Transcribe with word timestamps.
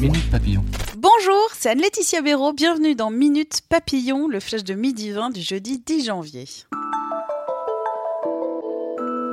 Minute 0.00 0.30
Papillon. 0.30 0.62
Bonjour, 0.98 1.48
c'est 1.54 1.70
Anne-Laetitia 1.70 2.20
Béraud. 2.20 2.52
Bienvenue 2.52 2.94
dans 2.94 3.10
Minute 3.10 3.62
Papillon, 3.66 4.28
le 4.28 4.40
flash 4.40 4.62
de 4.62 4.74
midi 4.74 5.10
20 5.10 5.30
du 5.30 5.40
jeudi 5.40 5.78
10 5.78 6.04
janvier. 6.04 6.44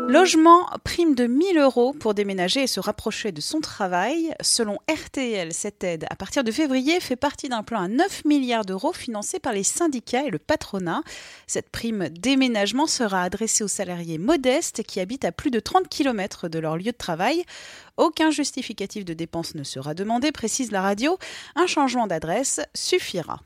Logement, 0.07 0.69
prime 0.83 1.15
de 1.15 1.27
1000 1.27 1.57
euros 1.57 1.93
pour 1.93 2.13
déménager 2.13 2.63
et 2.63 2.67
se 2.67 2.79
rapprocher 2.79 3.31
de 3.31 3.41
son 3.41 3.61
travail. 3.61 4.33
Selon 4.41 4.77
RTL, 4.89 5.53
cette 5.53 5.83
aide, 5.83 6.05
à 6.09 6.15
partir 6.15 6.43
de 6.43 6.51
février, 6.51 6.99
fait 6.99 7.15
partie 7.15 7.49
d'un 7.49 7.63
plan 7.63 7.81
à 7.81 7.87
9 7.87 8.25
milliards 8.25 8.65
d'euros 8.65 8.93
financé 8.93 9.39
par 9.39 9.53
les 9.53 9.63
syndicats 9.63 10.25
et 10.25 10.29
le 10.29 10.39
patronat. 10.39 11.03
Cette 11.47 11.69
prime 11.69 12.09
déménagement 12.09 12.85
sera 12.85 13.23
adressée 13.23 13.63
aux 13.63 13.69
salariés 13.69 14.17
modestes 14.17 14.83
qui 14.83 14.99
habitent 14.99 15.25
à 15.25 15.31
plus 15.31 15.51
de 15.51 15.59
30 15.59 15.87
km 15.87 16.47
de 16.47 16.59
leur 16.59 16.77
lieu 16.77 16.91
de 16.91 16.97
travail. 16.97 17.43
Aucun 17.97 18.29
justificatif 18.29 19.05
de 19.05 19.13
dépenses 19.13 19.55
ne 19.55 19.63
sera 19.63 19.93
demandé, 19.93 20.31
précise 20.31 20.71
la 20.71 20.81
radio. 20.81 21.17
Un 21.55 21.67
changement 21.67 22.07
d'adresse 22.07 22.59
suffira. 22.73 23.39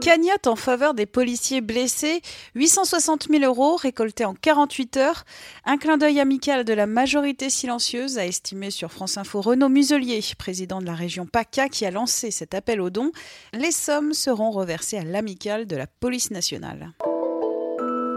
Cagnotte 0.00 0.46
en 0.46 0.56
faveur 0.56 0.94
des 0.94 1.04
policiers 1.04 1.60
blessés, 1.60 2.22
860 2.54 3.28
000 3.28 3.44
euros 3.44 3.76
récoltés 3.76 4.24
en 4.24 4.34
48 4.34 4.96
heures. 4.96 5.24
Un 5.66 5.76
clin 5.76 5.98
d'œil 5.98 6.20
amical 6.20 6.64
de 6.64 6.72
la 6.72 6.86
majorité 6.86 7.50
silencieuse, 7.50 8.16
a 8.16 8.24
estimé 8.24 8.70
sur 8.70 8.92
France 8.92 9.18
Info 9.18 9.42
Renaud 9.42 9.68
Muselier, 9.68 10.20
président 10.38 10.80
de 10.80 10.86
la 10.86 10.94
région 10.94 11.26
PACA, 11.26 11.68
qui 11.68 11.84
a 11.84 11.90
lancé 11.90 12.30
cet 12.30 12.54
appel 12.54 12.80
aux 12.80 12.90
dons. 12.90 13.12
Les 13.52 13.72
sommes 13.72 14.14
seront 14.14 14.50
reversées 14.50 14.96
à 14.96 15.04
l'amicale 15.04 15.66
de 15.66 15.76
la 15.76 15.86
police 15.86 16.30
nationale 16.30 16.94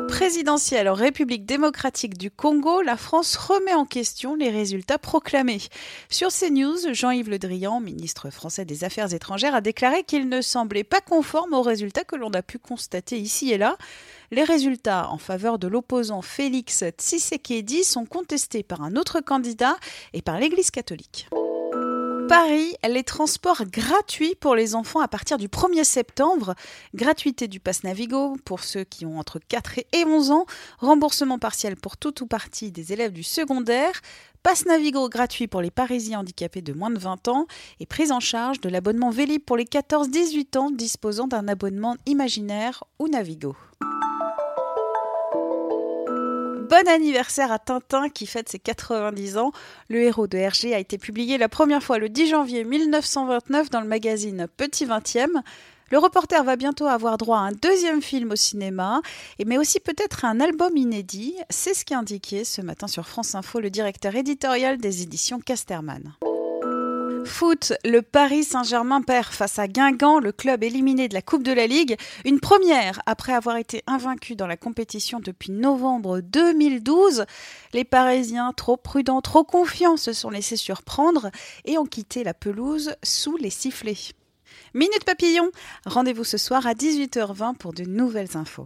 présidentielle 0.08 0.90
en 0.90 0.94
République 0.94 1.46
démocratique 1.46 2.18
du 2.18 2.32
Congo, 2.32 2.82
la 2.82 2.98
France 2.98 3.36
remet 3.36 3.73
en 3.73 3.86
question 3.86 4.36
les 4.36 4.50
résultats 4.50 4.98
proclamés. 4.98 5.62
Sur 6.09 6.30
CNews, 6.30 6.94
Jean-Yves 6.94 7.30
Le 7.30 7.40
Drian, 7.40 7.80
ministre 7.80 8.30
français 8.30 8.66
des 8.66 8.84
Affaires 8.84 9.14
étrangères, 9.14 9.56
a 9.56 9.62
déclaré 9.62 10.04
qu'il 10.04 10.30
ne 10.30 10.42
semblait 10.42 10.84
pas 10.84 11.02
conforme 11.02 11.54
aux 11.54 11.62
résultats 11.62 12.04
que 12.04 12.16
l'on 12.16 12.31
a 12.31 12.42
pu 12.42 12.59
constater 12.59 13.18
ici 13.20 13.52
et 13.52 13.58
là. 13.58 13.78
Les 14.31 14.44
résultats 14.44 15.09
en 15.09 15.18
faveur 15.18 15.59
de 15.59 15.68
l'opposant 15.68 16.22
Félix 16.22 16.84
Tshisekedi 16.98 17.84
sont 17.84 18.06
contestés 18.06 18.64
par 18.64 18.81
un 18.81 18.96
autre 18.96 19.22
candidat 19.22 19.76
et 20.14 20.22
par 20.22 20.40
l'Église 20.40 20.72
catholique. 20.72 21.28
Paris, 22.36 22.73
les 22.89 23.03
transports 23.03 23.64
gratuits 23.72 24.34
pour 24.39 24.56
les 24.56 24.73
enfants 24.73 25.02
à 25.02 25.08
partir 25.08 25.38
du 25.38 25.50
1er 25.50 25.84
septembre. 25.84 26.56
Gratuité 26.95 27.48
du 27.48 27.59
pass 27.59 27.84
Navigo 27.84 28.38
pour 28.44 28.64
ceux 28.64 28.84
qui 28.84 29.06
ont 29.06 29.20
entre 29.20 29.38
4 29.38 29.78
et 29.78 30.03
11 30.03 30.31
ans. 30.31 30.48
Remboursement 30.80 31.38
partiel 31.38 31.75
pour 31.75 31.95
tout 31.95 32.23
ou 32.23 32.25
partie 32.25 32.72
des 32.72 32.92
élèves 32.92 33.14
du 33.14 33.22
secondaire. 33.22 34.02
Pass 34.42 34.66
Navigo 34.66 35.09
gratuit 35.09 35.45
pour 35.45 35.62
les 35.62 35.70
Parisiens 35.70 36.22
handicapés 36.22 36.64
de 36.64 36.73
moins 36.73 36.90
de 36.90 36.98
20 36.98 37.28
ans 37.28 37.45
et 37.80 37.86
prise 37.86 38.12
en 38.12 38.20
charge 38.20 38.59
de 38.62 38.70
l'abonnement 38.70 39.12
Vélib 39.12 39.44
pour 39.44 39.56
les 39.56 39.66
14-18 39.66 40.58
ans 40.58 40.72
disposant 40.72 41.28
d'un 41.28 41.47
abonnement 41.47 41.97
imaginaire 42.08 42.84
ou 42.97 43.09
Navigo. 43.09 43.56
Bon 46.73 46.89
anniversaire 46.89 47.51
à 47.51 47.59
Tintin 47.59 48.09
qui 48.09 48.25
fête 48.25 48.50
ses 48.50 48.57
90 48.57 49.38
ans. 49.38 49.51
Le 49.89 50.01
héros 50.01 50.25
de 50.25 50.39
Hergé 50.39 50.73
a 50.73 50.79
été 50.79 50.97
publié 50.97 51.38
la 51.38 51.47
première 51.47 51.84
fois 51.84 52.00
le 52.00 52.09
10 52.09 52.29
janvier 52.29 52.63
1929 52.63 53.69
dans 53.69 53.79
le 53.79 53.85
magazine 53.88 54.47
Petit 54.57 54.88
20e. 54.88 55.28
Le 55.91 55.97
reporter 56.00 56.44
va 56.44 56.56
bientôt 56.56 56.88
avoir 56.88 57.19
droit 57.19 57.38
à 57.38 57.41
un 57.41 57.51
deuxième 57.51 58.01
film 58.01 58.31
au 58.31 58.35
cinéma, 58.35 59.01
mais 59.45 59.59
aussi 59.59 59.79
peut-être 59.79 60.25
à 60.25 60.29
un 60.29 60.39
album 60.39 60.75
inédit. 60.75 61.35
C'est 61.51 61.75
ce 61.75 61.85
qu'a 61.85 62.00
indiqué 62.00 62.44
ce 62.44 62.61
matin 62.61 62.88
sur 62.88 63.07
France 63.07 63.35
Info 63.35 63.59
le 63.59 63.69
directeur 63.69 64.16
éditorial 64.16 64.79
des 64.79 65.03
éditions 65.03 65.40
Casterman. 65.40 66.16
Foot, 67.25 67.73
le 67.85 68.01
Paris 68.01 68.44
Saint-Germain 68.44 69.01
perd 69.01 69.34
face 69.34 69.59
à 69.59 69.67
Guingamp, 69.67 70.19
le 70.19 70.31
club 70.31 70.63
éliminé 70.63 71.07
de 71.07 71.13
la 71.13 71.22
Coupe 71.22 71.44
de 71.44 71.51
la 71.51 71.67
Ligue. 71.67 71.97
Une 72.25 72.39
première 72.39 73.01
après 73.06 73.34
avoir 73.34 73.57
été 73.57 73.84
invaincu 73.88 74.35
dans 74.35 74.47
la 74.47 74.57
compétition 74.57 75.19
depuis 75.19 75.51
novembre 75.51 76.22
2012. 76.22 77.25
Les 77.73 77.84
Parisiens, 77.84 78.51
trop 78.56 78.78
prudents, 78.78 79.22
trop 79.22 79.44
confiants, 79.44 79.97
se 79.97 80.13
sont 80.13 80.29
laissés 80.29 80.57
surprendre 80.57 81.29
et 81.66 81.78
ont 81.78 81.85
quitté 81.85 82.23
la 82.23 82.34
pelouse 82.34 82.95
sous 83.03 83.38
les 83.38 83.50
sifflets. 83.50 84.13
Minute 84.73 85.03
Papillon, 85.05 85.51
rendez-vous 85.85 86.23
ce 86.23 86.38
soir 86.38 86.66
à 86.67 86.73
18h20 86.73 87.55
pour 87.55 87.73
de 87.73 87.84
nouvelles 87.84 88.38
infos. 88.38 88.66